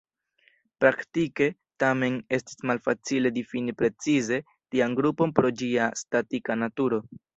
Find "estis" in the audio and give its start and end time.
2.37-2.65